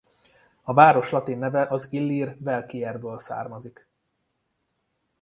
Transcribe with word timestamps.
A 0.61 0.73
város 0.73 1.11
latin 1.11 1.37
neve 1.37 1.63
az 1.69 1.87
illír 1.93 2.35
Vel-Kierből 2.39 3.19
származik. 3.19 3.87